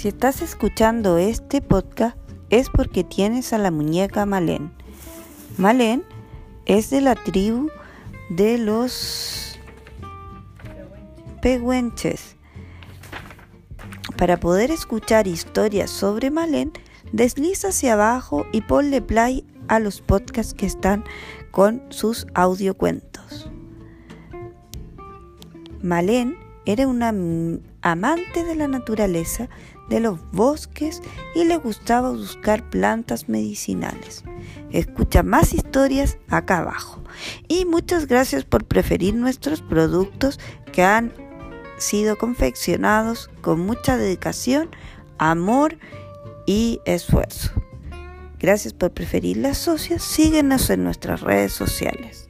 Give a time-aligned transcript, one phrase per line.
[0.00, 2.16] Si estás escuchando este podcast
[2.48, 4.72] es porque tienes a la muñeca Malén.
[5.58, 6.04] Malén
[6.64, 7.68] es de la tribu
[8.30, 9.60] de los
[11.42, 12.36] pehuenches.
[14.16, 16.72] Para poder escuchar historias sobre Malén,
[17.12, 21.04] desliza hacia abajo y ponle play a los podcasts que están
[21.50, 23.50] con sus audiocuentos.
[25.82, 27.14] Malén era una
[27.82, 29.48] amante de la naturaleza,
[29.88, 31.02] de los bosques
[31.34, 34.24] y le gustaba buscar plantas medicinales.
[34.70, 37.02] Escucha más historias acá abajo.
[37.48, 40.38] Y muchas gracias por preferir nuestros productos
[40.72, 41.12] que han
[41.78, 44.70] sido confeccionados con mucha dedicación,
[45.18, 45.78] amor
[46.46, 47.50] y esfuerzo.
[48.38, 50.02] Gracias por preferir las socias.
[50.02, 52.29] Síguenos en nuestras redes sociales.